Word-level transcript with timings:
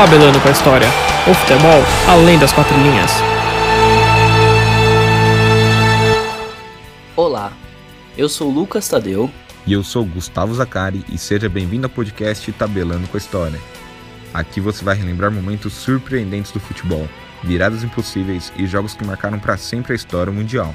Tabelando 0.00 0.40
com 0.40 0.48
a 0.48 0.50
História. 0.50 0.88
O 1.30 1.34
futebol 1.34 1.82
além 2.08 2.38
das 2.38 2.50
quatro 2.54 2.74
linhas. 2.74 3.10
Olá, 7.14 7.52
eu 8.16 8.26
sou 8.26 8.50
Lucas 8.50 8.88
Tadeu. 8.88 9.30
E 9.66 9.74
eu 9.74 9.84
sou 9.84 10.02
Gustavo 10.06 10.54
Zacari 10.54 11.04
e 11.12 11.18
seja 11.18 11.50
bem-vindo 11.50 11.84
ao 11.84 11.90
podcast 11.90 12.50
Tabelando 12.52 13.06
com 13.08 13.18
a 13.18 13.20
História. 13.20 13.60
Aqui 14.32 14.58
você 14.58 14.82
vai 14.82 14.96
relembrar 14.96 15.30
momentos 15.30 15.74
surpreendentes 15.74 16.50
do 16.50 16.60
futebol, 16.60 17.06
viradas 17.44 17.84
impossíveis 17.84 18.50
e 18.56 18.66
jogos 18.66 18.94
que 18.94 19.06
marcaram 19.06 19.38
para 19.38 19.58
sempre 19.58 19.92
a 19.92 19.96
história 19.96 20.32
mundial. 20.32 20.74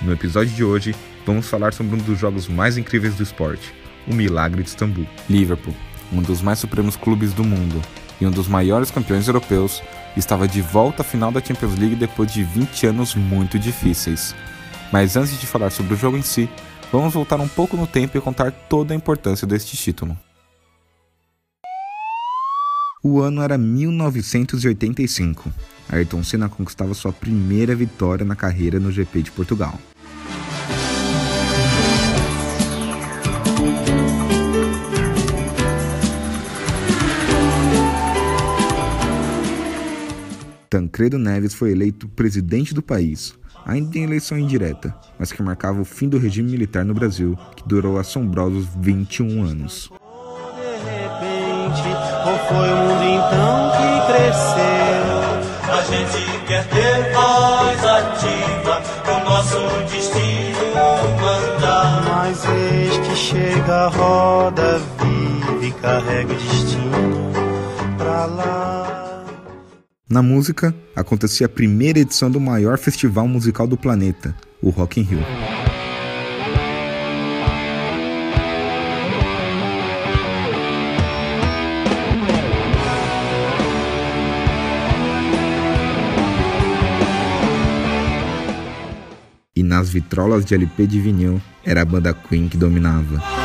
No 0.00 0.12
episódio 0.12 0.54
de 0.54 0.62
hoje, 0.62 0.94
vamos 1.26 1.48
falar 1.48 1.72
sobre 1.72 1.96
um 1.96 1.98
dos 1.98 2.16
jogos 2.16 2.46
mais 2.46 2.78
incríveis 2.78 3.16
do 3.16 3.24
esporte, 3.24 3.74
o 4.06 4.14
Milagre 4.14 4.62
de 4.62 4.68
Istambul. 4.68 5.08
Liverpool, 5.28 5.74
um 6.12 6.22
dos 6.22 6.40
mais 6.40 6.60
supremos 6.60 6.94
clubes 6.94 7.32
do 7.32 7.42
mundo 7.42 7.82
e 8.20 8.26
um 8.26 8.30
dos 8.30 8.46
maiores 8.48 8.90
campeões 8.90 9.26
europeus, 9.26 9.82
estava 10.16 10.46
de 10.46 10.60
volta 10.60 11.02
à 11.02 11.04
final 11.04 11.32
da 11.32 11.40
Champions 11.40 11.78
League 11.78 11.96
depois 11.96 12.32
de 12.32 12.42
20 12.42 12.86
anos 12.86 13.14
muito 13.14 13.58
difíceis. 13.58 14.34
Mas 14.92 15.16
antes 15.16 15.40
de 15.40 15.46
falar 15.46 15.70
sobre 15.70 15.94
o 15.94 15.96
jogo 15.96 16.16
em 16.16 16.22
si, 16.22 16.48
vamos 16.92 17.14
voltar 17.14 17.40
um 17.40 17.48
pouco 17.48 17.76
no 17.76 17.86
tempo 17.86 18.18
e 18.18 18.20
contar 18.20 18.50
toda 18.50 18.92
a 18.92 18.96
importância 18.96 19.46
deste 19.46 19.76
título. 19.76 20.16
O 23.02 23.20
ano 23.20 23.40
era 23.40 23.56
1985. 23.56 25.50
Ayrton 25.88 26.22
Senna 26.22 26.48
conquistava 26.48 26.92
sua 26.92 27.12
primeira 27.12 27.74
vitória 27.74 28.26
na 28.26 28.36
carreira 28.36 28.78
no 28.78 28.92
GP 28.92 29.22
de 29.22 29.30
Portugal. 29.30 29.78
Tancredo 40.70 41.18
Neves 41.18 41.52
foi 41.52 41.72
eleito 41.72 42.08
presidente 42.08 42.72
do 42.72 42.80
país, 42.80 43.34
ainda 43.66 43.98
em 43.98 44.04
eleição 44.04 44.38
indireta, 44.38 44.94
mas 45.18 45.32
que 45.32 45.42
marcava 45.42 45.80
o 45.80 45.84
fim 45.84 46.08
do 46.08 46.16
regime 46.16 46.48
militar 46.48 46.84
no 46.84 46.94
Brasil, 46.94 47.36
que 47.56 47.68
durou 47.68 47.98
assombrosos 47.98 48.68
21 48.78 49.42
anos. 49.42 49.90
De 50.54 50.68
repente, 50.88 51.88
ou 52.24 52.38
foi 52.46 52.68
o 52.68 52.76
mundo 52.76 53.02
então 53.02 53.72
que 53.74 53.88
cresceu? 54.12 55.10
A 55.72 55.82
gente 55.82 56.46
quer 56.46 56.64
ter 56.68 57.12
voz 57.14 57.84
ativa, 57.84 58.80
o 59.10 59.24
nosso 59.24 59.58
destino 59.90 60.60
mandar. 61.20 62.04
Mas 62.06 62.44
eis 62.44 62.96
que 63.08 63.16
chega 63.16 63.74
a 63.74 63.88
roda 63.88 64.78
viva 64.78 65.66
e 65.66 65.72
carrega 65.72 66.32
o 66.32 66.36
destino. 66.36 67.19
Na 70.10 70.24
música, 70.24 70.74
acontecia 70.96 71.46
a 71.46 71.48
primeira 71.48 72.00
edição 72.00 72.28
do 72.28 72.40
maior 72.40 72.76
festival 72.76 73.28
musical 73.28 73.64
do 73.64 73.76
planeta, 73.76 74.34
o 74.60 74.68
Rock 74.68 74.98
in 74.98 75.04
Rio. 75.04 75.20
E 89.54 89.62
nas 89.62 89.90
vitrolas 89.90 90.44
de 90.44 90.56
LP 90.56 90.88
de 90.88 91.00
vinil, 91.00 91.40
era 91.64 91.82
a 91.82 91.84
banda 91.84 92.12
Queen 92.12 92.48
que 92.48 92.56
dominava. 92.56 93.39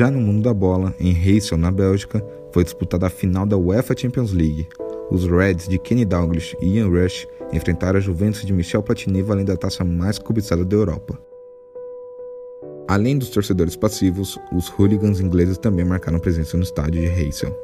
Já 0.00 0.10
no 0.10 0.18
mundo 0.18 0.44
da 0.44 0.54
bola, 0.54 0.94
em 0.98 1.12
Heysel, 1.12 1.58
na 1.58 1.70
Bélgica, 1.70 2.24
foi 2.52 2.64
disputada 2.64 3.06
a 3.06 3.10
final 3.10 3.44
da 3.44 3.58
UEFA 3.58 3.94
Champions 3.94 4.32
League. 4.32 4.66
Os 5.10 5.26
Reds 5.26 5.68
de 5.68 5.78
Kenny 5.78 6.06
Dalglish 6.06 6.56
e 6.58 6.78
Ian 6.78 6.88
Rush 6.88 7.28
enfrentaram 7.52 7.98
a 7.98 8.00
Juventus 8.00 8.46
de 8.46 8.50
Michel 8.50 8.82
Platini 8.82 9.20
valendo 9.20 9.52
a 9.52 9.58
taça 9.58 9.84
mais 9.84 10.18
cobiçada 10.18 10.64
da 10.64 10.74
Europa. 10.74 11.20
Além 12.88 13.18
dos 13.18 13.28
torcedores 13.28 13.76
passivos, 13.76 14.38
os 14.56 14.68
hooligans 14.70 15.20
ingleses 15.20 15.58
também 15.58 15.84
marcaram 15.84 16.18
presença 16.18 16.56
no 16.56 16.62
estádio 16.62 17.02
de 17.02 17.06
Heysel. 17.06 17.54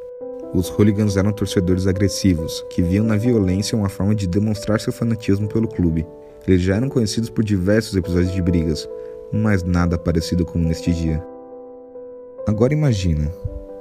Os 0.53 0.69
hooligans 0.69 1.17
eram 1.17 1.33
torcedores 1.33 1.87
agressivos, 1.87 2.63
que 2.69 2.83
viam 2.83 3.03
na 3.03 3.17
violência 3.17 3.75
uma 3.75 3.89
forma 3.89 4.13
de 4.13 4.27
demonstrar 4.27 4.79
seu 4.79 4.93
fanatismo 4.93 5.47
pelo 5.47 5.67
clube. 5.67 6.05
Eles 6.47 6.61
já 6.61 6.75
eram 6.75 6.87
conhecidos 6.87 7.31
por 7.31 7.43
diversos 7.43 7.95
episódios 7.95 8.31
de 8.31 8.43
brigas, 8.43 8.87
mas 9.33 9.63
nada 9.63 9.97
parecido 9.97 10.45
como 10.45 10.67
neste 10.67 10.93
dia. 10.93 11.19
Agora 12.47 12.71
imagina, 12.71 13.29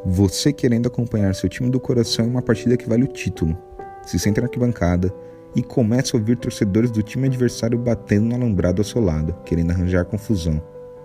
você 0.04 0.53
querendo 0.53 0.88
acompanhar 0.88 1.32
seu 1.37 1.49
time 1.49 1.71
do 1.71 1.78
coração 1.78 2.27
em 2.27 2.31
uma 2.31 2.43
partida 2.43 2.77
que 2.77 2.88
vale 2.88 3.04
o 3.04 3.06
título. 3.06 3.56
Se 4.03 4.19
senta 4.19 4.41
na 4.41 4.49
arquibancada 4.49 5.15
e 5.54 5.62
começa 5.62 6.16
a 6.16 6.19
ouvir 6.19 6.37
torcedores 6.37 6.91
do 6.91 7.00
time 7.00 7.28
adversário 7.28 7.78
batendo 7.78 8.27
no 8.27 8.34
alambrado 8.34 8.81
ao 8.81 8.84
seu 8.84 9.00
lado, 9.00 9.32
querendo 9.44 9.71
arranjar 9.71 10.04
confusão. 10.04 10.60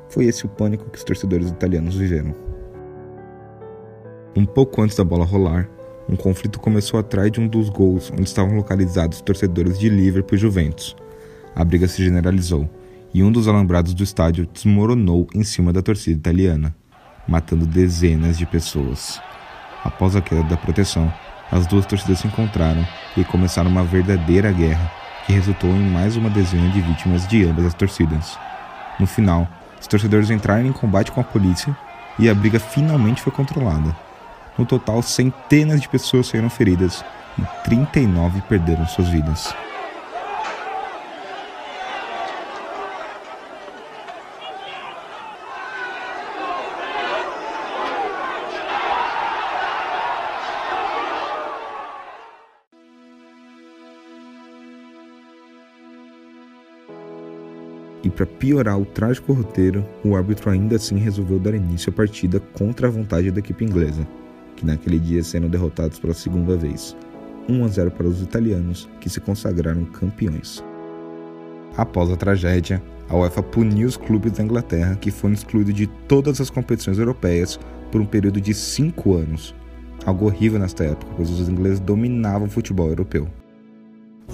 Foi 0.09 0.25
esse 0.25 0.43
o 0.43 0.49
pânico 0.49 0.89
que 0.89 0.97
os 0.97 1.03
torcedores 1.03 1.51
italianos 1.51 1.95
viveram. 1.95 2.33
Um 4.35 4.43
pouco 4.43 4.81
antes 4.81 4.97
da 4.97 5.03
bola 5.03 5.23
rolar, 5.23 5.69
um 6.09 6.15
conflito 6.15 6.59
começou 6.59 6.99
atrás 6.99 7.31
de 7.31 7.39
um 7.39 7.47
dos 7.47 7.69
gols 7.69 8.11
onde 8.11 8.23
estavam 8.23 8.55
localizados 8.55 9.19
os 9.19 9.21
torcedores 9.21 9.77
de 9.77 9.87
Liverpool 9.87 10.35
e 10.35 10.41
Juventus. 10.41 10.95
A 11.53 11.63
briga 11.63 11.87
se 11.87 12.03
generalizou 12.03 12.67
e 13.13 13.21
um 13.21 13.31
dos 13.31 13.47
alambrados 13.47 13.93
do 13.93 14.03
estádio 14.03 14.47
desmoronou 14.51 15.27
em 15.35 15.43
cima 15.43 15.71
da 15.71 15.83
torcida 15.83 16.17
italiana 16.17 16.75
matando 17.27 17.65
dezenas 17.65 18.37
de 18.37 18.45
pessoas. 18.45 19.21
Após 19.83 20.15
a 20.15 20.21
queda 20.21 20.43
da 20.43 20.57
proteção, 20.57 21.11
as 21.51 21.67
duas 21.67 21.85
torcidas 21.85 22.19
se 22.19 22.27
encontraram 22.27 22.85
e 23.17 23.23
começaram 23.23 23.69
uma 23.69 23.83
verdadeira 23.83 24.51
guerra, 24.51 24.91
que 25.25 25.33
resultou 25.33 25.69
em 25.69 25.89
mais 25.89 26.15
uma 26.15 26.29
dezena 26.29 26.69
de 26.69 26.81
vítimas 26.81 27.27
de 27.27 27.45
ambas 27.45 27.65
as 27.65 27.73
torcidas. 27.73 28.37
No 28.99 29.05
final, 29.05 29.47
os 29.79 29.87
torcedores 29.87 30.29
entraram 30.29 30.65
em 30.65 30.71
combate 30.71 31.11
com 31.11 31.19
a 31.19 31.23
polícia 31.23 31.75
e 32.17 32.29
a 32.29 32.35
briga 32.35 32.59
finalmente 32.59 33.21
foi 33.21 33.31
controlada. 33.31 33.95
No 34.57 34.65
total, 34.65 35.01
centenas 35.01 35.81
de 35.81 35.89
pessoas 35.89 36.27
saíram 36.27 36.49
feridas 36.49 37.03
e 37.37 37.63
39 37.63 38.41
perderam 38.41 38.85
suas 38.87 39.09
vidas. 39.09 39.53
Para 58.11 58.25
piorar 58.25 58.79
o 58.79 58.85
trágico 58.85 59.33
roteiro, 59.33 59.85
o 60.03 60.15
árbitro 60.15 60.51
ainda 60.51 60.75
assim 60.75 60.97
resolveu 60.97 61.39
dar 61.39 61.53
início 61.53 61.89
à 61.89 61.93
partida 61.93 62.39
contra 62.39 62.87
a 62.87 62.91
vontade 62.91 63.31
da 63.31 63.39
equipe 63.39 63.63
inglesa, 63.63 64.07
que 64.55 64.65
naquele 64.65 64.99
dia 64.99 65.23
serão 65.23 65.49
derrotados 65.49 65.97
pela 65.97 66.13
segunda 66.13 66.55
vez, 66.57 66.95
1 67.47 67.63
a 67.63 67.67
0 67.67 67.91
para 67.91 68.07
os 68.07 68.21
italianos, 68.21 68.89
que 68.99 69.09
se 69.09 69.19
consagraram 69.19 69.85
campeões. 69.85 70.63
Após 71.77 72.11
a 72.11 72.17
tragédia, 72.17 72.83
a 73.07 73.15
UEFA 73.15 73.41
puniu 73.41 73.87
os 73.87 73.97
clubes 73.97 74.33
da 74.33 74.43
Inglaterra 74.43 74.95
que 74.95 75.09
foram 75.09 75.33
excluídos 75.33 75.73
de 75.73 75.87
todas 75.87 76.39
as 76.41 76.49
competições 76.49 76.99
europeias 76.99 77.59
por 77.91 78.01
um 78.01 78.05
período 78.05 78.39
de 78.39 78.53
cinco 78.53 79.15
anos. 79.15 79.55
Algo 80.05 80.25
horrível 80.25 80.59
nesta 80.59 80.83
época, 80.83 81.13
pois 81.15 81.29
os 81.29 81.47
ingleses 81.47 81.79
dominavam 81.79 82.47
o 82.47 82.49
futebol 82.51 82.87
europeu. 82.87 83.27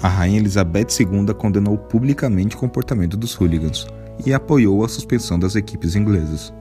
A 0.02 0.08
rainha 0.08 0.38
Elizabeth 0.38 0.86
II 1.00 1.34
condenou 1.34 1.76
publicamente 1.76 2.54
o 2.54 2.58
comportamento 2.58 3.16
dos 3.16 3.34
hooligans 3.34 3.86
e 4.24 4.32
apoiou 4.32 4.84
a 4.84 4.88
suspensão 4.88 5.38
das 5.38 5.56
equipes 5.56 5.96
inglesas. 5.96 6.52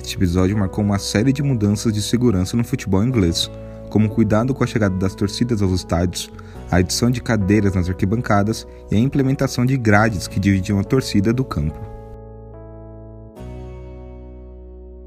Este 0.00 0.16
episódio 0.16 0.56
marcou 0.56 0.84
uma 0.84 0.98
série 0.98 1.32
de 1.32 1.42
mudanças 1.42 1.92
de 1.92 2.00
segurança 2.00 2.56
no 2.56 2.62
futebol 2.62 3.02
inglês, 3.02 3.50
como 3.90 4.08
cuidado 4.08 4.54
com 4.54 4.62
a 4.62 4.66
chegada 4.66 4.96
das 4.96 5.16
torcidas 5.16 5.62
aos 5.62 5.72
estádios, 5.72 6.30
a 6.70 6.76
adição 6.76 7.10
de 7.10 7.20
cadeiras 7.20 7.74
nas 7.74 7.88
arquibancadas 7.88 8.66
e 8.90 8.94
a 8.94 8.98
implementação 8.98 9.66
de 9.66 9.76
grades 9.76 10.28
que 10.28 10.38
dividiam 10.38 10.78
a 10.78 10.84
torcida 10.84 11.32
do 11.32 11.44
campo. 11.44 11.78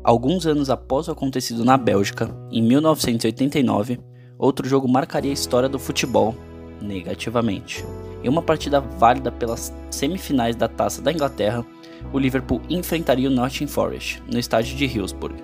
Alguns 0.04 0.46
anos 0.46 0.70
após 0.70 1.08
o 1.08 1.12
acontecido 1.12 1.64
na 1.64 1.78
Bélgica, 1.78 2.30
em 2.52 2.62
1989, 2.62 4.00
outro 4.38 4.68
jogo 4.68 4.88
marcaria 4.88 5.32
a 5.32 5.34
história 5.34 5.70
do 5.70 5.78
futebol 5.78 6.36
negativamente. 6.82 7.86
Em 8.24 8.30
uma 8.30 8.42
partida 8.42 8.80
válida 8.80 9.32
pelas 9.32 9.74
semifinais 9.90 10.56
da 10.56 10.68
Taça 10.68 11.02
da 11.02 11.12
Inglaterra, 11.12 11.66
o 12.12 12.20
Liverpool 12.20 12.62
enfrentaria 12.70 13.30
o 13.30 13.32
Nottingham 13.32 13.70
Forest 13.70 14.22
no 14.32 14.40
estádio 14.40 14.76
de 14.76 14.86
Hillsborough. 14.86 15.36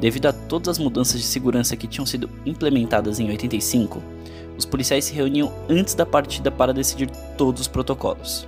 Devido 0.00 0.26
a 0.26 0.32
todas 0.32 0.68
as 0.68 0.78
mudanças 0.78 1.20
de 1.20 1.26
segurança 1.26 1.76
que 1.76 1.86
tinham 1.86 2.04
sido 2.04 2.28
implementadas 2.44 3.18
em 3.20 3.28
85, 3.28 4.02
os 4.56 4.64
policiais 4.64 5.04
se 5.04 5.14
reuniam 5.14 5.52
antes 5.68 5.94
da 5.94 6.04
partida 6.04 6.50
para 6.50 6.74
decidir 6.74 7.10
todos 7.36 7.62
os 7.62 7.68
protocolos. 7.68 8.46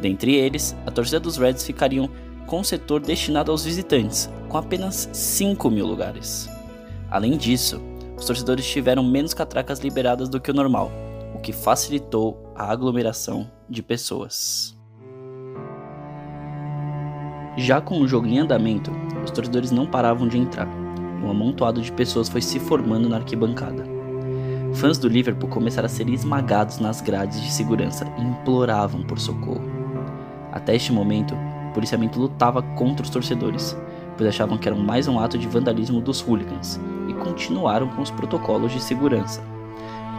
Dentre 0.00 0.34
eles, 0.34 0.74
a 0.86 0.90
torcida 0.90 1.20
dos 1.20 1.36
Reds 1.36 1.64
ficariam 1.64 2.08
com 2.46 2.60
o 2.60 2.64
setor 2.64 3.00
destinado 3.00 3.52
aos 3.52 3.64
visitantes, 3.64 4.28
com 4.48 4.56
apenas 4.56 5.08
5 5.12 5.70
mil 5.70 5.86
lugares. 5.86 6.48
Além 7.10 7.36
disso, 7.36 7.80
os 8.16 8.24
torcedores 8.24 8.66
tiveram 8.66 9.04
menos 9.04 9.34
catracas 9.34 9.80
liberadas 9.80 10.28
do 10.28 10.40
que 10.40 10.50
o 10.50 10.54
normal, 10.54 10.90
o 11.40 11.42
que 11.42 11.54
facilitou 11.54 12.52
a 12.54 12.70
aglomeração 12.70 13.50
de 13.66 13.82
pessoas. 13.82 14.78
Já 17.56 17.80
com 17.80 17.98
o 17.98 18.06
jogo 18.06 18.26
em 18.26 18.38
andamento, 18.38 18.92
os 19.24 19.30
torcedores 19.30 19.70
não 19.70 19.86
paravam 19.86 20.28
de 20.28 20.36
entrar, 20.36 20.68
um 21.24 21.30
amontoado 21.30 21.80
de 21.80 21.90
pessoas 21.92 22.28
foi 22.28 22.42
se 22.42 22.60
formando 22.60 23.08
na 23.08 23.16
arquibancada. 23.16 23.86
Fãs 24.74 24.98
do 24.98 25.08
Liverpool 25.08 25.48
começaram 25.48 25.86
a 25.86 25.88
ser 25.88 26.10
esmagados 26.10 26.78
nas 26.78 27.00
grades 27.00 27.40
de 27.40 27.50
segurança 27.50 28.06
e 28.18 28.22
imploravam 28.22 29.02
por 29.02 29.18
socorro. 29.18 29.64
Até 30.52 30.76
este 30.76 30.92
momento, 30.92 31.34
o 31.70 31.72
policiamento 31.72 32.20
lutava 32.20 32.62
contra 32.62 33.02
os 33.02 33.10
torcedores, 33.10 33.74
pois 34.14 34.28
achavam 34.28 34.58
que 34.58 34.68
era 34.68 34.76
mais 34.76 35.08
um 35.08 35.18
ato 35.18 35.38
de 35.38 35.48
vandalismo 35.48 36.02
dos 36.02 36.20
hooligans 36.20 36.78
e 37.08 37.14
continuaram 37.14 37.88
com 37.88 38.02
os 38.02 38.10
protocolos 38.10 38.72
de 38.72 38.82
segurança. 38.82 39.42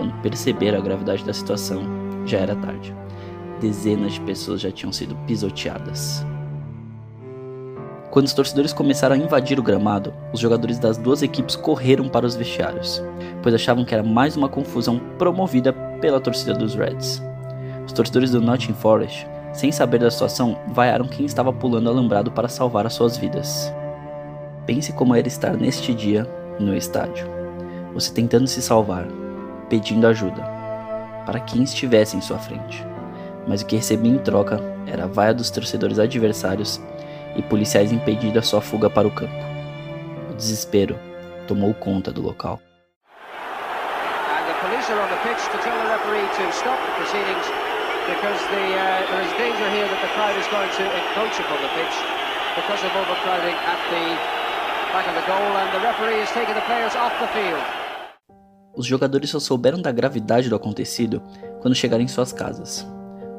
Quando 0.02 0.20
perceberam 0.24 0.80
a 0.80 0.82
gravidade 0.82 1.24
da 1.24 1.32
situação, 1.32 1.84
já 2.26 2.40
era 2.40 2.56
tarde. 2.56 2.92
Dezenas 3.60 4.14
de 4.14 4.22
pessoas 4.22 4.60
já 4.60 4.72
tinham 4.72 4.92
sido 4.92 5.16
pisoteadas. 5.28 6.26
Quando 8.10 8.26
os 8.26 8.34
torcedores 8.34 8.74
começaram 8.74 9.14
a 9.14 9.18
invadir 9.20 9.60
o 9.60 9.64
gramado, 9.64 10.12
os 10.34 10.40
jogadores 10.40 10.80
das 10.80 10.98
duas 10.98 11.22
equipes 11.22 11.56
correram 11.56 12.10
para 12.10 12.26
os 12.26 12.36
vestiários, 12.36 13.00
pois 13.44 13.54
achavam 13.54 13.86
que 13.86 13.94
era 13.94 14.02
mais 14.02 14.36
uma 14.36 14.50
confusão 14.50 15.00
promovida 15.20 15.72
pela 16.02 16.20
torcida 16.20 16.56
dos 16.56 16.74
Reds. 16.74 17.22
Os 17.86 17.94
torcedores 17.94 18.32
do 18.32 18.42
Nottingham 18.42 18.74
Forest, 18.78 19.28
sem 19.54 19.72
saber 19.72 20.00
da 20.00 20.10
situação, 20.10 20.58
vaiaram 20.70 21.08
quem 21.08 21.28
estava 21.28 21.54
pulando 21.54 21.92
alambrado 21.92 22.32
para 22.32 22.50
salvar 22.50 22.88
as 22.88 22.94
suas 22.96 23.18
vidas. 23.18 23.72
Pense 24.66 24.92
como 24.94 25.14
era 25.14 25.28
estar 25.28 25.56
neste 25.56 25.94
dia 25.94 26.28
no 26.60 26.76
estádio. 26.76 27.28
Você 27.94 28.12
tentando 28.12 28.48
se 28.48 28.64
salvar, 28.64 29.06
pedindo 29.72 30.06
ajuda, 30.06 30.44
para 31.26 31.40
quem 31.40 31.64
estivesse 31.64 32.18
em 32.18 32.22
sua 32.22 32.38
frente. 32.38 32.86
Mas 33.48 33.62
o 33.62 33.66
que 33.66 33.78
recebia 33.78 34.12
em 34.12 34.18
troca 34.18 34.60
era 34.86 35.06
a 35.06 35.08
vaia 35.08 35.34
dos 35.34 35.50
torcedores 35.50 35.98
adversários 35.98 36.82
e 37.38 37.42
policiais 37.42 37.94
impedindo 37.94 38.38
a 38.38 38.42
sua 38.42 38.60
fuga 38.60 38.90
para 38.90 39.08
o 39.08 39.12
campo. 39.12 39.34
O 40.30 40.34
desespero 40.34 41.00
tomou 41.48 41.74
conta 41.74 42.12
do 42.12 42.22
local. 42.22 42.60
uh, 48.76 49.00
because 52.60 52.84
of 52.84 52.92
overcrowding 52.92 53.56
at 53.56 53.80
the 53.88 54.04
back 54.92 55.08
of 55.08 55.16
the 55.16 55.24
goal 55.24 55.56
and 55.56 55.72
the 55.72 55.80
referee 55.80 56.20
is 56.20 56.30
taking 56.32 56.56
the 56.56 56.66
players 56.68 56.94
off 56.98 57.16
the 57.24 57.28
field. 57.32 57.81
Os 58.74 58.86
jogadores 58.86 59.30
só 59.30 59.40
souberam 59.40 59.82
da 59.82 59.92
gravidade 59.92 60.48
do 60.48 60.56
acontecido 60.56 61.22
quando 61.60 61.76
chegaram 61.76 62.04
em 62.04 62.08
suas 62.08 62.32
casas. 62.32 62.88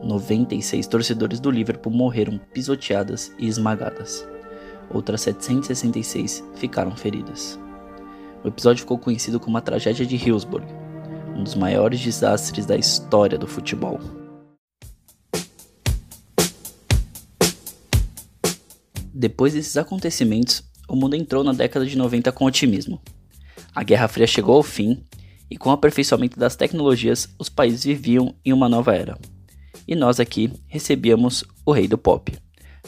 96 0.03 0.87
torcedores 0.87 1.41
do 1.41 1.51
Liverpool 1.51 1.93
morreram 1.93 2.39
pisoteadas 2.53 3.33
e 3.39 3.47
esmagadas. 3.47 4.29
Outras 4.91 5.23
766 5.23 6.45
ficaram 6.55 6.95
feridas. 6.95 7.59
O 8.45 8.49
episódio 8.49 8.81
ficou 8.81 8.99
conhecido 8.99 9.41
como 9.41 9.57
a 9.57 9.63
tragédia 9.63 10.05
de 10.05 10.17
Hillsborough, 10.17 10.67
um 11.35 11.43
dos 11.43 11.55
maiores 11.55 12.01
desastres 12.01 12.67
da 12.67 12.77
história 12.77 13.39
do 13.39 13.47
futebol. 13.47 14.01
Depois 19.15 19.55
desses 19.55 19.77
acontecimentos, 19.79 20.63
o 20.89 20.97
mundo 20.97 21.15
entrou 21.15 21.43
na 21.43 21.53
década 21.53 21.87
de 21.87 21.97
90 21.97 22.31
com 22.33 22.45
otimismo. 22.45 23.01
A 23.75 23.83
Guerra 23.83 24.09
Fria 24.09 24.27
chegou 24.27 24.57
ao 24.57 24.63
fim 24.63 25.03
e, 25.53 25.57
com 25.57 25.69
o 25.69 25.73
aperfeiçoamento 25.73 26.39
das 26.39 26.57
tecnologias, 26.57 27.29
os 27.39 27.51
países 27.51 27.85
viviam 27.85 28.35
em 28.43 28.53
uma 28.53 28.69
nova 28.69 28.95
era 28.95 29.19
e 29.87 29.95
nós 29.95 30.21
aqui 30.21 30.51
recebíamos 30.67 31.45
o 31.65 31.73
rei 31.73 31.87
do 31.87 31.99
pop. 31.99 32.33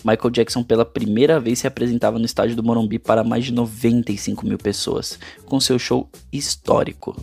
Michael 0.04 0.30
Jackson 0.30 0.62
pela 0.62 0.84
primeira 0.84 1.38
vez 1.38 1.58
se 1.60 1.66
apresentava 1.66 2.18
no 2.18 2.24
estádio 2.24 2.56
do 2.56 2.62
Morumbi 2.62 2.98
para 2.98 3.22
mais 3.22 3.44
de 3.44 3.52
95 3.52 4.46
mil 4.46 4.58
pessoas, 4.58 5.18
com 5.44 5.60
seu 5.60 5.78
show 5.78 6.10
histórico. 6.32 7.14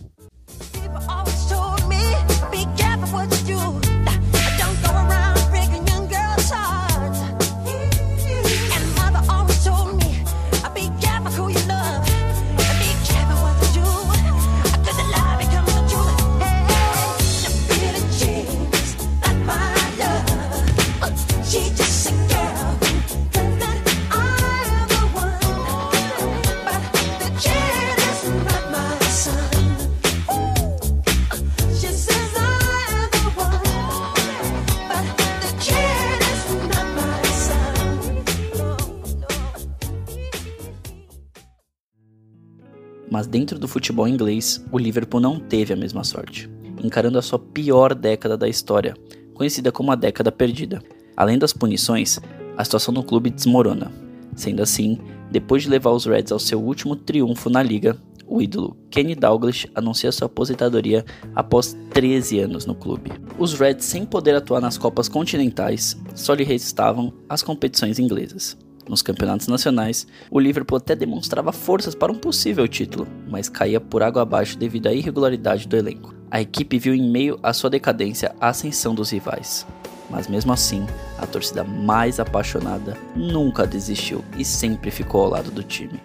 Mas 43.21 43.27
dentro 43.27 43.59
do 43.59 43.67
futebol 43.67 44.07
inglês, 44.07 44.65
o 44.71 44.79
Liverpool 44.79 45.19
não 45.21 45.39
teve 45.39 45.71
a 45.71 45.77
mesma 45.77 46.03
sorte, 46.03 46.49
encarando 46.83 47.19
a 47.19 47.21
sua 47.21 47.37
pior 47.37 47.93
década 47.93 48.35
da 48.35 48.49
história, 48.49 48.95
conhecida 49.35 49.71
como 49.71 49.91
a 49.91 49.95
década 49.95 50.31
perdida. 50.31 50.81
Além 51.15 51.37
das 51.37 51.53
punições, 51.53 52.19
a 52.57 52.63
situação 52.63 52.91
no 52.91 53.03
clube 53.03 53.29
desmorona. 53.29 53.91
Sendo 54.35 54.63
assim, 54.63 54.97
depois 55.29 55.61
de 55.61 55.69
levar 55.69 55.91
os 55.91 56.07
Reds 56.07 56.31
ao 56.31 56.39
seu 56.39 56.59
último 56.59 56.95
triunfo 56.95 57.47
na 57.47 57.61
liga, 57.61 57.95
o 58.25 58.41
ídolo 58.41 58.75
Kenny 58.89 59.13
Dalglish 59.13 59.69
anuncia 59.75 60.11
sua 60.11 60.25
aposentadoria 60.25 61.05
após 61.35 61.77
13 61.93 62.39
anos 62.39 62.65
no 62.65 62.73
clube. 62.73 63.11
Os 63.37 63.53
Reds, 63.53 63.85
sem 63.85 64.03
poder 64.03 64.33
atuar 64.33 64.61
nas 64.61 64.79
Copas 64.79 65.07
Continentais, 65.07 65.95
só 66.15 66.33
lhe 66.33 66.43
restavam 66.43 67.13
as 67.29 67.43
competições 67.43 67.99
inglesas. 67.99 68.57
Nos 68.87 69.01
campeonatos 69.01 69.47
nacionais, 69.47 70.07
o 70.29 70.39
Liverpool 70.39 70.77
até 70.77 70.95
demonstrava 70.95 71.51
forças 71.51 71.95
para 71.95 72.11
um 72.11 72.15
possível 72.15 72.67
título, 72.67 73.07
mas 73.29 73.49
caía 73.49 73.79
por 73.79 74.03
água 74.03 74.21
abaixo 74.21 74.57
devido 74.57 74.87
à 74.87 74.93
irregularidade 74.93 75.67
do 75.67 75.77
elenco. 75.77 76.13
A 76.29 76.41
equipe 76.41 76.79
viu 76.79 76.93
em 76.93 77.09
meio 77.09 77.39
à 77.43 77.53
sua 77.53 77.69
decadência 77.69 78.33
a 78.39 78.49
ascensão 78.49 78.95
dos 78.95 79.11
rivais. 79.11 79.65
Mas 80.09 80.27
mesmo 80.27 80.51
assim, 80.51 80.85
a 81.17 81.25
torcida 81.25 81.63
mais 81.63 82.19
apaixonada 82.19 82.97
nunca 83.15 83.65
desistiu 83.65 84.23
e 84.37 84.43
sempre 84.43 84.91
ficou 84.91 85.21
ao 85.21 85.29
lado 85.29 85.51
do 85.51 85.63
time. 85.63 86.01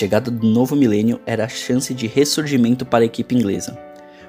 Chegada 0.00 0.30
do 0.30 0.46
novo 0.46 0.74
milênio 0.74 1.20
era 1.26 1.44
a 1.44 1.48
chance 1.48 1.92
de 1.92 2.06
ressurgimento 2.06 2.86
para 2.86 3.04
a 3.04 3.06
equipe 3.06 3.34
inglesa. 3.34 3.78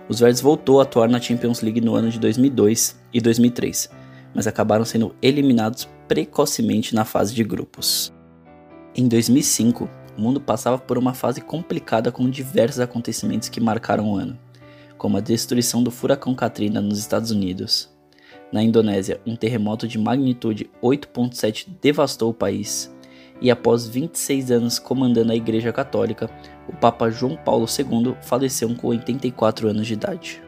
Os 0.09 0.19
Reds 0.19 0.41
voltou 0.41 0.81
a 0.81 0.83
atuar 0.83 1.07
na 1.07 1.21
Champions 1.21 1.61
League 1.61 1.79
no 1.79 1.95
ano 1.95 2.09
de 2.09 2.19
2002 2.19 2.99
e 3.13 3.21
2003, 3.21 3.89
mas 4.35 4.47
acabaram 4.47 4.83
sendo 4.83 5.15
eliminados 5.21 5.87
precocemente 6.09 6.93
na 6.93 7.05
fase 7.05 7.33
de 7.33 7.41
grupos. 7.45 8.13
Em 8.93 9.07
2005, 9.07 9.89
o 10.17 10.21
mundo 10.21 10.41
passava 10.41 10.77
por 10.77 10.97
uma 10.97 11.13
fase 11.13 11.39
complicada 11.39 12.11
com 12.11 12.29
diversos 12.29 12.81
acontecimentos 12.81 13.47
que 13.47 13.61
marcaram 13.61 14.11
o 14.11 14.17
ano, 14.17 14.37
como 14.97 15.15
a 15.15 15.21
destruição 15.21 15.81
do 15.81 15.89
furacão 15.89 16.35
Katrina 16.35 16.81
nos 16.81 16.99
Estados 16.99 17.31
Unidos. 17.31 17.89
Na 18.51 18.61
Indonésia, 18.61 19.21
um 19.25 19.37
terremoto 19.37 19.87
de 19.87 19.97
magnitude 19.97 20.69
8.7 20.83 21.67
devastou 21.81 22.31
o 22.31 22.33
país, 22.33 22.93
e 23.41 23.49
após 23.49 23.87
26 23.87 24.51
anos 24.51 24.77
comandando 24.77 25.31
a 25.31 25.35
Igreja 25.35 25.73
Católica, 25.73 26.29
o 26.69 26.75
Papa 26.75 27.09
João 27.09 27.35
Paulo 27.35 27.65
II 27.65 28.15
faleceu 28.21 28.73
com 28.75 28.87
84 28.87 29.67
anos 29.67 29.87
de 29.87 29.93
idade. 29.93 30.43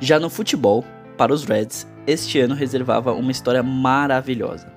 Já 0.00 0.18
no 0.18 0.28
futebol, 0.28 0.84
para 1.16 1.32
os 1.32 1.44
Reds, 1.44 1.86
este 2.06 2.40
ano 2.40 2.54
reservava 2.54 3.12
uma 3.12 3.30
história 3.30 3.62
maravilhosa. 3.62 4.70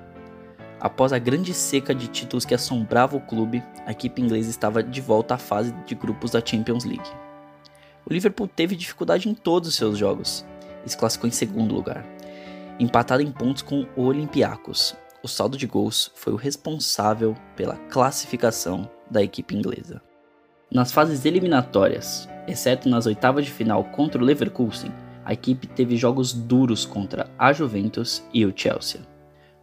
Após 0.79 1.11
a 1.11 1.19
grande 1.19 1.53
seca 1.53 1.93
de 1.93 2.07
títulos 2.07 2.45
que 2.45 2.53
assombrava 2.53 3.17
o 3.17 3.21
clube, 3.21 3.61
a 3.85 3.91
equipe 3.91 4.21
inglesa 4.21 4.49
estava 4.49 4.81
de 4.81 5.01
volta 5.01 5.33
à 5.33 5.37
fase 5.37 5.73
de 5.85 5.93
grupos 5.93 6.31
da 6.31 6.45
Champions 6.45 6.85
League. 6.85 7.09
O 8.05 8.13
Liverpool 8.13 8.47
teve 8.47 8.75
dificuldade 8.75 9.27
em 9.27 9.33
todos 9.33 9.67
os 9.67 9.75
seus 9.75 9.97
jogos 9.97 10.45
e 10.85 10.89
se 10.89 10.97
classificou 10.97 11.27
em 11.27 11.33
segundo 11.33 11.75
lugar, 11.75 12.05
empatado 12.79 13.21
em 13.21 13.31
pontos 13.31 13.61
com 13.61 13.85
o 13.97 14.03
Olympiacos. 14.03 14.95
O 15.21 15.27
saldo 15.27 15.57
de 15.57 15.67
gols 15.67 16.11
foi 16.15 16.31
o 16.31 16.37
responsável 16.37 17.35
pela 17.55 17.75
classificação 17.89 18.89
da 19.11 19.21
equipe 19.21 19.55
inglesa. 19.55 20.01
Nas 20.71 20.91
fases 20.91 21.25
eliminatórias, 21.25 22.29
exceto 22.47 22.87
nas 22.87 23.05
oitavas 23.05 23.45
de 23.45 23.51
final 23.51 23.83
contra 23.85 24.21
o 24.21 24.25
Leverkusen, 24.25 24.91
a 25.25 25.33
equipe 25.33 25.67
teve 25.67 25.97
jogos 25.97 26.31
duros 26.31 26.85
contra 26.85 27.29
a 27.37 27.51
Juventus 27.51 28.23
e 28.33 28.45
o 28.45 28.53
Chelsea. 28.55 29.01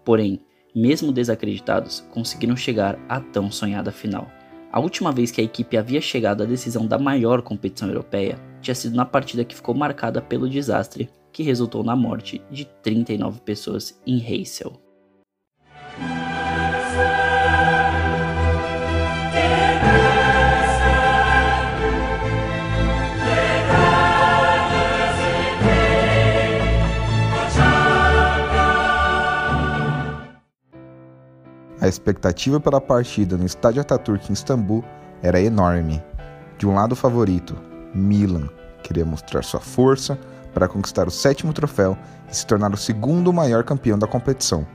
Porém, 0.05 0.41
mesmo 0.75 1.11
desacreditados, 1.11 2.01
conseguiram 2.11 2.55
chegar 2.55 2.99
à 3.09 3.19
tão 3.19 3.51
sonhada 3.51 3.91
final. 3.91 4.31
A 4.71 4.79
última 4.79 5.11
vez 5.11 5.31
que 5.31 5.41
a 5.41 5.45
equipe 5.45 5.79
havia 5.79 6.03
chegado 6.03 6.43
à 6.43 6.47
decisão 6.47 6.87
da 6.87 6.99
maior 6.99 7.41
competição 7.41 7.89
europeia 7.89 8.39
tinha 8.61 8.75
sido 8.75 8.95
na 8.95 9.07
partida 9.07 9.45
que 9.45 9.55
ficou 9.55 9.75
marcada 9.75 10.21
pelo 10.21 10.51
desastre 10.51 11.09
que 11.33 11.43
resultou 11.43 11.83
na 11.83 11.97
morte 11.97 12.43
de 12.51 12.67
39 12.83 13.41
pessoas 13.41 13.99
em 14.07 14.21
Heysel. 14.21 14.86
A 31.87 31.89
expectativa 31.89 32.59
pela 32.59 32.81
partida 32.81 33.37
no 33.37 33.47
estádio 33.47 33.81
Ataturk 33.81 34.29
em 34.29 34.33
Istambul 34.33 34.85
era 35.23 35.41
enorme. 35.41 36.03
De 36.59 36.67
um 36.67 36.75
lado 36.75 36.93
o 36.93 36.97
favorito, 36.97 37.57
Milan, 37.95 38.49
queria 38.83 39.05
mostrar 39.05 39.45
sua 39.45 39.61
força 39.61 40.19
para 40.53 40.67
conquistar 40.67 41.07
o 41.07 41.13
sétimo 41.13 41.53
troféu 41.53 41.97
e 42.29 42.35
se 42.35 42.45
tornar 42.45 42.75
o 42.75 42.77
segundo 42.77 43.33
maior 43.33 43.63
campeão 43.63 43.97
da 43.97 44.09
competição. 44.09 44.67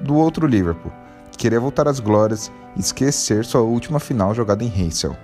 Do 0.00 0.14
outro, 0.14 0.46
Liverpool, 0.46 0.90
queria 1.36 1.60
voltar 1.60 1.86
às 1.86 2.00
glórias 2.00 2.50
e 2.74 2.80
esquecer 2.80 3.44
sua 3.44 3.60
última 3.60 4.00
final 4.00 4.34
jogada 4.34 4.64
em 4.64 4.72
Heysel. 4.74 5.14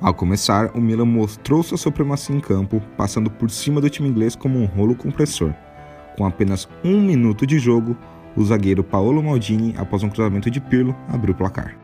Ao 0.00 0.14
começar, 0.14 0.70
o 0.72 0.80
Milan 0.80 1.04
mostrou 1.04 1.64
sua 1.64 1.78
supremacia 1.78 2.36
em 2.36 2.38
campo, 2.38 2.80
passando 2.96 3.28
por 3.28 3.50
cima 3.50 3.80
do 3.80 3.90
time 3.90 4.08
inglês 4.08 4.36
como 4.36 4.60
um 4.60 4.66
rolo 4.66 4.94
compressor. 4.94 5.52
Com 6.16 6.24
apenas 6.24 6.68
um 6.84 7.00
minuto 7.00 7.44
de 7.44 7.58
jogo, 7.58 7.96
o 8.36 8.44
zagueiro 8.44 8.82
Paolo 8.82 9.22
Maldini, 9.22 9.74
após 9.78 10.02
um 10.02 10.08
cruzamento 10.08 10.50
de 10.50 10.60
Pirlo, 10.60 10.94
abriu 11.12 11.34
o 11.34 11.36
placar. 11.36 11.76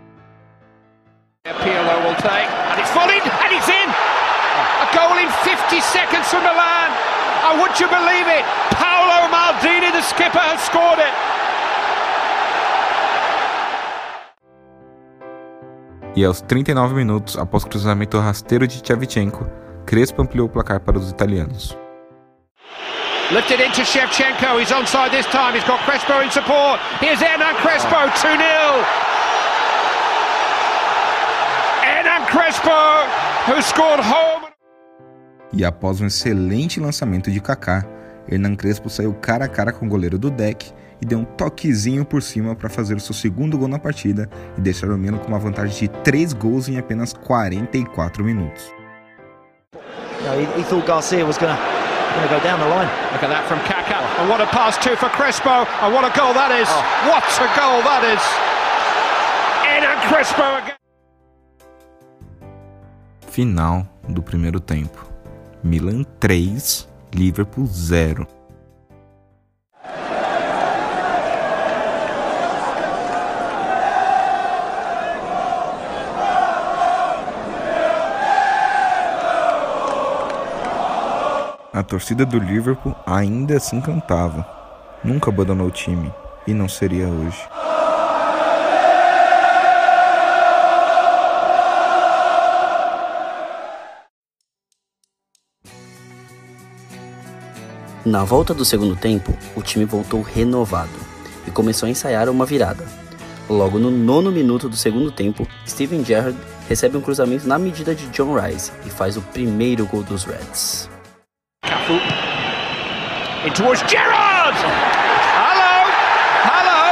Pirlo 1.45 2.05
will 2.05 2.17
take, 2.17 2.49
and 2.73 2.81
it's 2.81 2.91
falling, 2.91 3.21
and 3.21 3.53
it's 3.53 3.69
in! 3.69 3.88
A 4.83 4.87
goal 4.95 5.19
in 5.19 5.31
50 5.45 5.81
seconds 5.81 6.29
from 6.29 6.43
Milan! 6.43 6.91
And 7.45 7.61
would 7.61 7.79
you 7.79 7.88
believe 7.88 8.26
it? 8.29 8.45
Paolo 8.75 9.29
Maldini, 9.29 9.93
the 9.93 10.03
skipper, 10.03 10.38
has 10.38 10.61
scored 10.61 10.99
it! 10.99 11.15
E 16.17 16.25
aos 16.25 16.41
39 16.41 16.95
minutos, 16.95 17.38
após 17.38 17.65
cruzamento 17.65 18.19
rasteiro 18.19 18.67
de 18.67 18.81
Tchevchenko, 18.81 19.47
Crespo 19.85 20.23
ampliou 20.23 20.47
o 20.47 20.50
placar 20.50 20.81
para 20.81 20.99
os 20.99 21.11
italianos. 21.11 21.76
Lifted 23.33 23.59
into 23.59 23.83
Shevchenko. 23.83 24.61
He's 24.61 24.71
onside 24.71 25.11
this 25.11 25.26
time. 25.26 25.52
He's 25.54 25.64
got 25.64 25.80
Crespo 25.80 26.21
in 26.21 26.30
support. 26.30 26.78
Here's 27.00 27.21
Hernan 27.21 27.56
Crespo, 27.56 28.06
2 28.23 28.38
0. 28.38 28.38
Hernan 31.83 32.25
Crespo, 32.26 32.71
who 33.47 33.61
scored 33.62 33.99
home. 33.99 34.47
E 35.52 35.64
após 35.64 36.00
um 36.00 36.06
excelente 36.06 36.78
lançamento 36.78 37.28
de 37.28 37.40
Kaká, 37.40 37.85
Hernan 38.30 38.54
Crespo 38.54 38.88
saiu 38.88 39.12
cara 39.14 39.47
a 39.47 39.49
cara 39.49 39.73
com 39.73 39.87
o 39.87 39.88
goleiro 39.88 40.21
do 40.21 40.30
deck 40.30 40.73
e 41.02 41.04
deu 41.04 41.18
um 41.18 41.25
toquezinho 41.25 42.04
por 42.04 42.23
cima 42.23 42.54
para 42.54 42.68
fazer 42.68 42.95
o 42.95 43.00
seu 43.00 43.14
segundo 43.14 43.59
gol 43.59 43.66
na 43.66 43.78
partida 43.80 44.30
e 44.56 44.61
deixar 44.61 44.88
o 44.88 44.97
Milan 44.97 45.18
com 45.18 45.26
uma 45.26 45.38
vantagem 45.40 45.88
de 45.88 45.88
3 45.88 46.33
gols 46.33 46.68
em 46.68 46.78
apenas 46.78 47.12
44 47.12 48.23
minutos. 48.23 48.73
No, 50.25 50.40
he, 50.40 50.61
he 50.61 50.64
thought 50.64 50.87
Garcia 50.87 51.26
was 51.26 51.37
going 52.17 52.29
to 52.29 52.35
go 52.35 52.43
down 52.43 52.59
the 52.61 52.67
line. 52.67 52.89
Look 53.13 53.23
at 53.23 53.31
that 53.31 53.45
from 53.47 53.61
Kaká. 53.69 54.01
And 54.21 54.29
what 54.29 54.41
a 54.41 54.49
pass 54.49 54.81
too 54.81 54.97
for 54.97 55.09
Crespo. 55.13 55.69
And 55.85 55.93
what 55.93 56.05
a 56.09 56.13
goal 56.17 56.33
that 56.33 56.51
is. 56.51 56.69
Oh. 56.69 57.13
What 57.13 57.29
a 57.37 57.49
goal 57.53 57.85
that 57.85 58.03
is. 58.05 58.25
Crespo 60.09 60.63
again. 60.63 60.77
Final 63.27 63.87
do 64.15 64.23
primeiro 64.23 64.61
tempo. 64.61 65.01
Milan 65.65 66.07
3, 66.21 66.57
Liverpool 67.15 67.67
0. 67.67 68.36
A 81.76 81.83
torcida 81.83 82.25
do 82.25 82.38
Liverpool 82.38 82.97
ainda 83.04 83.59
assim 83.59 83.83
cantava. 83.83 84.47
Nunca 85.04 85.28
abandonou 85.28 85.66
o 85.66 85.71
time 85.71 86.11
e 86.47 86.54
não 86.54 86.71
seria 86.71 87.06
hoje. 87.06 87.37
Na 98.06 98.25
volta 98.25 98.54
do 98.54 98.64
segundo 98.64 98.97
tempo, 98.97 99.37
o 99.54 99.61
time 99.61 99.85
voltou 99.85 100.23
renovado 100.23 100.88
e 101.47 101.50
começou 101.50 101.87
a 101.87 101.90
ensaiar 101.90 102.30
uma 102.30 102.47
virada. 102.47 102.87
Logo 103.50 103.78
no 103.78 103.90
nono 103.90 104.33
minuto 104.33 104.66
do 104.66 104.76
segundo 104.78 105.12
tempo, 105.12 105.47
Steven 105.68 106.02
Gerrard 106.02 106.38
recebe 106.71 106.97
um 106.97 107.02
cruzamento 107.02 107.47
na 107.47 107.59
medida 107.59 107.95
de 107.95 108.06
John 108.06 108.35
Rice 108.35 108.73
e 108.87 108.88
faz 108.88 109.18
o 109.18 109.21
primeiro 109.21 109.85
gol 109.85 110.02
dos 110.02 110.25
Reds. 110.25 110.96
In 111.88 113.52
towards 113.55 113.81
Gerard! 113.83 114.57
Hello! 115.38 115.87
Hello! 116.43 116.83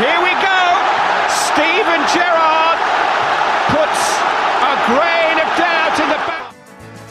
Here 0.00 0.20
we 0.24 0.32
go! 0.40 0.60
Steven 1.28 2.00
Gerrard 2.08 2.78
puts 3.68 4.00
a 4.64 4.72
grain 4.88 5.36
of 5.44 5.48
doubt 5.58 6.00
in 6.00 6.08
the 6.08 6.16
back. 6.26 6.54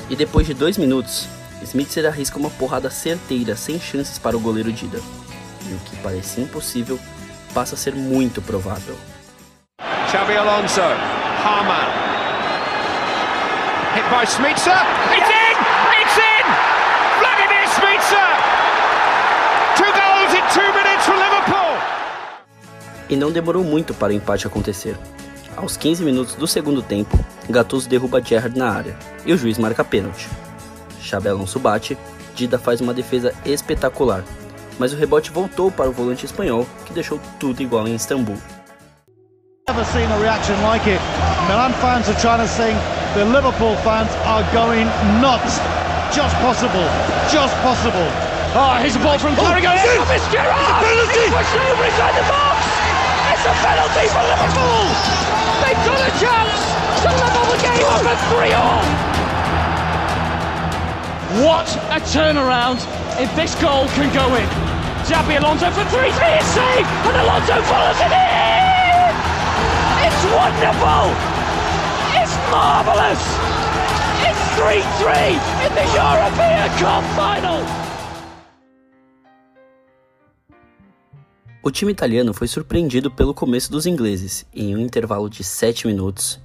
E 0.10 0.16
depois 0.16 0.48
de 0.48 0.56
dois 0.56 0.80
minutos, 0.80 1.28
Smith 1.64 1.96
arrisca 2.04 2.40
uma 2.40 2.50
porrada 2.50 2.90
certeira, 2.90 3.56
sem 3.56 3.80
chances 3.80 4.18
para 4.18 4.36
o 4.36 4.40
goleiro 4.40 4.72
Dida. 4.72 5.00
E 5.70 5.74
o 5.76 5.80
que 5.86 5.96
parecia 5.98 6.44
impossível 6.44 7.00
passa 7.54 7.76
a 7.76 7.78
ser 7.78 7.94
muito 7.94 8.42
provável. 8.42 8.98
Xabi 10.12 10.36
Alonso, 10.36 10.82
Harman, 11.44 11.92
hit 13.94 14.10
by 14.10 14.26
Smitsa! 14.26 14.82
It's 15.14 15.30
in! 15.30 15.48
Vladimir 17.20 17.67
Smitsa! 17.67 17.67
Two 17.67 17.67
goals 17.67 17.67
in 17.67 17.67
two 17.67 17.67
minutes 17.67 17.67
for 17.67 17.67
Liverpool! 17.67 17.67
E 23.10 23.16
não 23.16 23.32
demorou 23.32 23.64
muito 23.64 23.94
para 23.94 24.12
o 24.12 24.16
empate 24.16 24.48
acontecer. 24.48 24.98
Aos 25.56 25.78
15 25.78 26.04
minutos 26.04 26.36
do 26.36 26.46
segundo 26.46 26.82
tempo, 26.82 27.18
Gattuso 27.50 27.90
derruba 27.90 28.22
Gerrard 28.22 28.58
na 28.58 28.70
área 28.70 28.96
e 29.26 29.34
o 29.34 29.38
juiz 29.38 29.58
marca 29.58 29.84
pênalti. 29.84 30.28
Xabi 31.02 31.30
Alonso 31.30 31.58
bate, 31.58 31.98
Dida 32.36 32.60
faz 32.60 32.82
uma 32.82 32.94
defesa 32.94 33.34
espetacular, 33.46 34.24
mas 34.78 34.94
o 34.94 34.98
rebote 34.98 35.32
voltou 35.32 35.72
para 35.72 35.90
o 35.90 35.94
volante 35.94 36.26
espanhol, 36.26 36.68
que 36.86 36.94
deixou 36.94 37.20
tudo 37.40 37.62
igual 37.62 37.88
em 37.88 37.96
Istambul. 37.96 38.38
Never 39.68 39.86
seen 39.86 40.12
a 40.12 40.18
reaction 40.20 40.56
like 40.64 40.88
it. 40.90 41.02
Milan 41.48 41.74
fans 41.82 42.08
are 42.10 42.20
trying 42.20 42.40
to 42.40 42.48
sing, 42.48 42.76
the 43.16 43.26
Liverpool 43.26 43.76
fans 43.84 44.10
are 44.26 44.44
going 44.54 44.86
nuts. 45.22 45.77
Just 46.18 46.34
possible, 46.42 46.82
just 47.30 47.54
possible. 47.62 48.10
Oh, 48.58 48.74
here's 48.82 48.98
a 48.98 49.04
ball 49.06 49.22
from 49.22 49.38
Carragher. 49.38 49.70
Oh, 49.70 50.10
it's 50.10 50.26
Gerrard! 50.34 50.50
It's 50.50 50.74
a 50.74 50.82
penalty! 50.82 51.30
Pushed 51.30 51.62
over 51.62 51.86
inside 51.86 52.18
the 52.18 52.26
box! 52.26 52.58
It's 53.38 53.46
a 53.46 53.54
penalty 53.62 54.10
for 54.10 54.26
Liverpool! 54.26 54.82
They've 55.62 55.78
got 55.86 56.02
a 56.02 56.14
chance 56.18 56.58
to 57.06 57.14
level 57.22 57.46
the 57.54 57.62
game 57.62 57.86
up 57.86 58.02
at 58.02 58.18
3 58.34 58.50
all! 58.58 58.82
What 61.46 61.70
a 61.94 62.02
turnaround 62.02 62.82
if 63.22 63.30
this 63.38 63.54
goal 63.62 63.86
can 63.94 64.10
go 64.10 64.26
in. 64.42 64.50
Xabi 65.06 65.38
Alonso 65.38 65.70
for 65.70 65.86
3 65.86 66.02
3 66.02 66.34
is 66.34 66.50
saved, 66.50 66.90
and 67.06 67.18
Alonso 67.30 67.62
follows 67.70 68.02
it 68.02 68.10
in! 68.10 69.14
It's 70.02 70.24
wonderful! 70.34 71.14
It's 72.18 72.34
marvellous! 72.50 73.47
It's 74.58 74.66
3 74.66 74.84
3 75.00 75.36
in 75.66 75.74
the 75.76 75.86
European 75.96 76.70
Cup 76.80 77.04
final! 77.14 77.62
O 81.62 81.70
time 81.70 81.92
italiano 81.92 82.34
foi 82.34 82.48
surpreendido 82.48 83.12
pelo 83.12 83.36
começo 83.36 83.72
dos 83.72 83.86
ingleses 83.86 84.48
em 84.52 84.76
um 84.76 84.80
intervalo 84.80 85.30
de 85.30 85.44
7 85.44 85.86
minutos, 85.86 86.40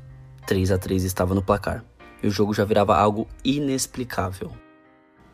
3 0.47 0.73
a 0.73 0.79
3 0.79 1.05
estava 1.05 1.35
no 1.35 1.43
placar, 1.43 1.83
e 2.23 2.27
o 2.27 2.31
jogo 2.31 2.53
já 2.53 2.67
virava 2.67 2.97
algo 2.99 3.27
inexplicável. 3.43 4.53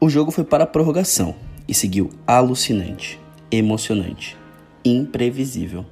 O 0.00 0.08
jogo 0.08 0.30
foi 0.30 0.44
para 0.44 0.62
a 0.62 0.66
prorrogação 0.66 1.34
e 1.66 1.74
seguiu 1.74 2.10
alucinante, 2.26 3.18
emocionante, 3.50 4.36
imprevisível, 4.84 5.84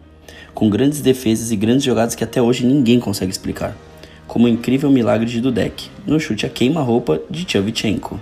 com 0.55 0.71
grandes 0.71 1.01
defesas 1.01 1.51
e 1.51 1.57
grandes 1.57 1.85
jogadas 1.85 2.15
que 2.15 2.23
até 2.23 2.41
hoje 2.41 2.65
ninguém 2.65 3.01
consegue 3.01 3.33
explicar, 3.33 3.77
como 4.27 4.47
o 4.47 4.49
incrível 4.49 4.91
milagre 4.91 5.27
de 5.27 5.41
Dudek 5.41 5.91
no 6.07 6.19
chute 6.19 6.47
a 6.47 6.49
queima-roupa 6.49 7.21
de 7.31 7.45
Tchavchenko. 7.45 8.21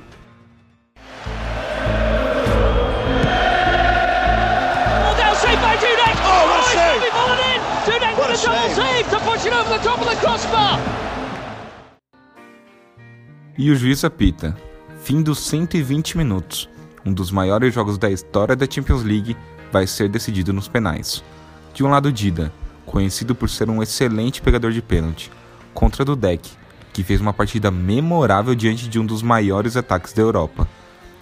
E 13.56 13.70
o 13.70 13.76
juiz 13.76 14.04
apita. 14.04 14.56
Fim 15.02 15.23
dos 15.23 15.38
120 15.46 16.16
minutos. 16.16 16.68
Um 17.06 17.12
dos 17.12 17.30
maiores 17.30 17.73
jogos 17.73 17.99
da 17.99 18.11
história 18.11 18.56
da 18.56 18.66
Champions 18.68 19.02
League 19.02 19.37
vai 19.70 19.87
ser 19.87 20.08
decidido 20.08 20.52
nos 20.52 20.66
penais. 20.66 21.23
De 21.73 21.84
um 21.84 21.88
lado 21.90 22.11
Dida, 22.11 22.52
conhecido 22.87 23.34
por 23.34 23.49
ser 23.49 23.68
um 23.68 23.82
excelente 23.82 24.40
pegador 24.40 24.73
de 24.73 24.80
pênalti, 24.80 25.30
contra 25.75 26.04
Dudek, 26.04 26.49
que 26.93 27.02
fez 27.02 27.21
uma 27.21 27.35
partida 27.35 27.71
memorável 27.71 28.54
diante 28.54 28.88
de 28.88 28.99
um 28.99 29.04
dos 29.04 29.23
maiores 29.23 29.76
ataques 29.76 30.12
da 30.12 30.23
Europa. 30.23 30.66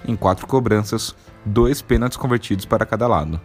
Em 0.06 0.14
quatro 0.14 0.46
cobranças, 0.46 1.16
dois 1.44 1.80
pênaltis 1.80 2.18
convertidos 2.18 2.66
para 2.66 2.86
cada 2.86 3.08
lado. 3.08 3.40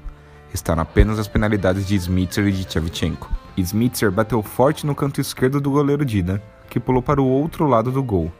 Restaram 0.51 0.81
apenas 0.81 1.17
as 1.17 1.27
penalidades 1.27 1.87
de 1.87 1.95
Smitser 1.95 2.47
e 2.47 2.51
de 2.51 2.65
Tchevchenko. 2.65 3.31
Smitser 3.57 4.11
bateu 4.11 4.43
forte 4.43 4.85
no 4.85 4.93
canto 4.93 5.21
esquerdo 5.21 5.59
do 5.59 5.71
goleiro 5.71 6.05
Dida, 6.05 6.43
que 6.69 6.79
pulou 6.79 7.01
para 7.01 7.21
o 7.21 7.25
outro 7.25 7.65
lado 7.65 7.91
do 7.91 8.03
gol. 8.03 8.31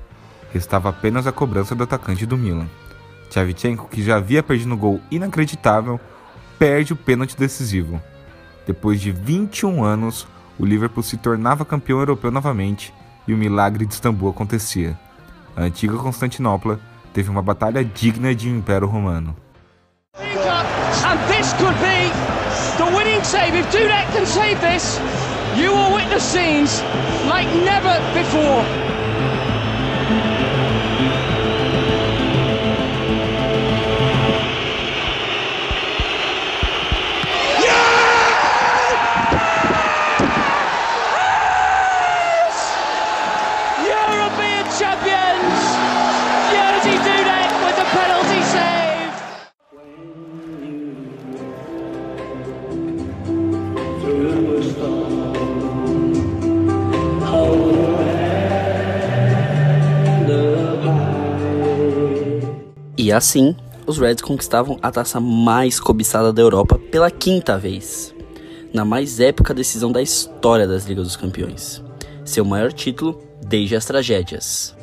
Restava 0.52 0.90
apenas 0.90 1.26
a 1.26 1.32
cobrança 1.32 1.74
do 1.74 1.84
atacante 1.84 2.26
do 2.26 2.38
Milan. 2.38 2.68
Tchevchenko, 3.30 3.88
que 3.90 4.04
já 4.04 4.18
havia 4.18 4.44
perdido 4.44 4.74
um 4.74 4.78
gol 4.78 5.02
inacreditável, 5.10 6.00
perde 6.60 6.94
o 6.94 6.96
pênalti 6.96 7.38
decisivo. 7.38 8.02
Depois 8.66 9.00
de 9.00 9.12
21 9.12 9.84
anos, 9.84 10.28
o 10.60 10.66
Liverpool 10.66 11.04
se 11.04 11.18
tornava 11.18 11.66
campeão 11.66 12.00
europeu 12.00 12.32
novamente 12.32 12.94
e 13.28 13.34
o 13.34 13.38
milagre 13.38 13.86
de 13.86 13.94
Istambul 13.94 14.30
acontecia. 14.30 14.98
A 15.56 15.62
antiga 15.62 15.98
Constantinopla 15.98 16.80
teve 17.14 17.30
uma 17.30 17.42
batalha 17.42 17.84
digna 17.84 18.34
de 18.34 18.50
um 18.50 18.58
Império 18.58 18.88
Romano. 18.88 19.36
You 25.58 25.72
will 25.72 25.96
witness 25.96 26.22
scenes 26.22 26.84
like 27.28 27.48
never 27.66 28.00
before. 28.14 28.97
Assim, 63.18 63.56
os 63.86 63.98
Reds 63.98 64.22
conquistavam 64.22 64.78
a 64.82 64.92
taça 64.92 65.20
mais 65.20 65.80
cobiçada 65.80 66.32
da 66.32 66.42
Europa 66.42 66.80
pela 66.92 67.10
quinta 67.10 67.58
vez, 67.58 68.14
na 68.72 68.86
mais 68.86 69.20
épica 69.20 69.54
decisão 69.54 69.92
da 69.92 70.02
história 70.02 70.68
das 70.68 70.86
Ligas 70.86 71.06
dos 71.06 71.16
Campeões. 71.16 71.84
Seu 72.24 72.46
maior 72.46 72.72
título 72.72 73.20
desde 73.46 73.76
as 73.76 73.86
tragédias. 73.86 74.77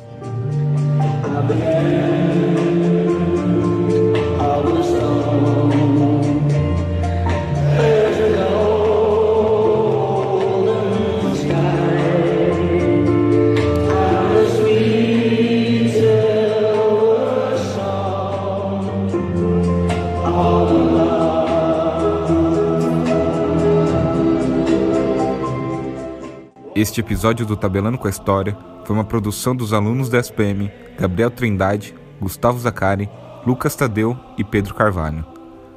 Este 26.85 27.01
episódio 27.01 27.47
do 27.47 27.57
Tabelando 27.57 27.97
com 27.97 28.05
a 28.05 28.11
História 28.11 28.55
foi 28.85 28.95
uma 28.95 29.03
produção 29.03 29.55
dos 29.55 29.73
alunos 29.73 30.07
da 30.07 30.19
SPM 30.19 30.71
Gabriel 30.99 31.31
Trindade, 31.31 31.95
Gustavo 32.21 32.59
Zacari, 32.59 33.09
Lucas 33.43 33.75
Tadeu 33.75 34.15
e 34.37 34.43
Pedro 34.43 34.75
Carvalho. 34.75 35.25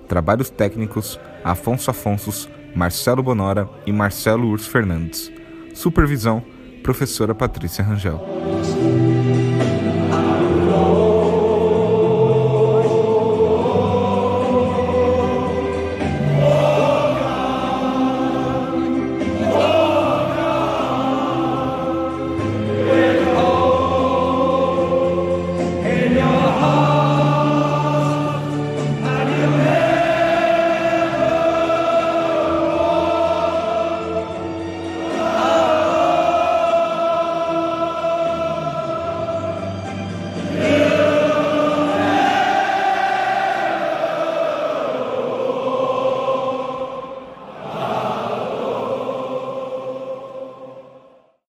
Trabalhos 0.07 0.51
técnicos 0.51 1.19
Afonso 1.43 1.91
Afonsos, 1.91 2.47
Marcelo 2.77 3.23
Bonora 3.23 3.67
e 3.87 3.91
Marcelo 3.91 4.49
Urso 4.49 4.69
Fernandes. 4.69 5.33
Supervisão 5.73 6.43
Professora 6.83 7.35
Patrícia 7.35 7.83
Rangel. 7.83 8.23